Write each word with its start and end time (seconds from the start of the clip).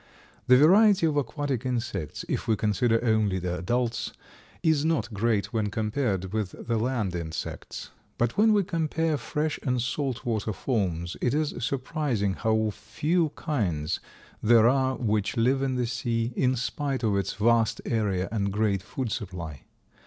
The 0.47 0.57
variety 0.57 1.05
of 1.05 1.15
aquatic 1.15 1.63
insects, 1.63 2.25
if 2.27 2.47
we 2.47 2.55
consider 2.55 3.05
only 3.05 3.37
the 3.37 3.59
adults, 3.59 4.13
is 4.63 4.83
not 4.83 5.13
great 5.13 5.53
when 5.53 5.67
compared 5.69 6.33
with 6.33 6.55
the 6.65 6.79
land 6.79 7.13
insects. 7.13 7.91
But 8.17 8.35
when 8.35 8.51
we 8.51 8.63
compare 8.63 9.15
fresh 9.17 9.59
and 9.61 9.79
salt 9.79 10.25
water 10.25 10.53
forms 10.53 11.17
it 11.21 11.35
is 11.35 11.53
surprising 11.63 12.33
how 12.33 12.71
few 12.71 13.29
kinds 13.35 13.99
there 14.41 14.67
are 14.67 14.95
which 14.95 15.37
live 15.37 15.61
in 15.61 15.75
the 15.75 15.85
sea, 15.85 16.33
in 16.35 16.55
spite 16.55 17.03
of 17.03 17.15
its 17.15 17.35
vast 17.35 17.79
area 17.85 18.27
and 18.31 18.51
great 18.51 18.81
food 18.81 19.11
supply. 19.11 19.61